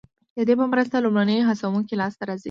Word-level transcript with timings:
ددې 0.37 0.53
په 0.59 0.65
مرسته 0.71 0.97
لومړني 1.03 1.37
هڅوونکي 1.49 1.93
لاسته 2.01 2.23
راځي. 2.29 2.39